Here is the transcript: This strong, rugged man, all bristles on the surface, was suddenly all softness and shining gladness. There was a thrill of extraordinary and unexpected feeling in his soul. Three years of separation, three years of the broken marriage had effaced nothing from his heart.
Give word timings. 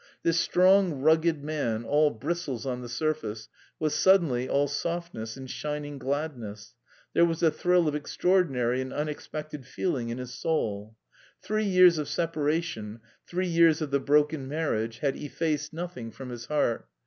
This 0.23 0.39
strong, 0.39 0.93
rugged 1.01 1.43
man, 1.43 1.83
all 1.83 2.09
bristles 2.09 2.65
on 2.65 2.81
the 2.81 2.89
surface, 2.89 3.49
was 3.77 3.93
suddenly 3.93 4.49
all 4.49 4.67
softness 4.67 5.37
and 5.37 5.47
shining 5.47 5.99
gladness. 5.99 6.73
There 7.13 7.23
was 7.23 7.43
a 7.43 7.51
thrill 7.51 7.87
of 7.87 7.93
extraordinary 7.93 8.81
and 8.81 8.91
unexpected 8.91 9.63
feeling 9.67 10.09
in 10.09 10.17
his 10.17 10.33
soul. 10.33 10.95
Three 11.43 11.65
years 11.65 11.99
of 11.99 12.07
separation, 12.09 12.99
three 13.27 13.45
years 13.47 13.79
of 13.79 13.91
the 13.91 13.99
broken 13.99 14.47
marriage 14.47 14.97
had 14.97 15.15
effaced 15.15 15.71
nothing 15.71 16.09
from 16.09 16.29
his 16.29 16.47
heart. 16.47 16.87